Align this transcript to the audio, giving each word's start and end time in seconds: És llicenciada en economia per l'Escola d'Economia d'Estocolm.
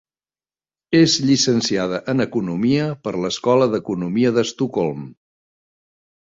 És 0.99 1.17
llicenciada 1.29 1.99
en 2.15 2.25
economia 2.25 2.89
per 3.05 3.15
l'Escola 3.21 3.71
d'Economia 3.77 4.35
d'Estocolm. 4.41 5.09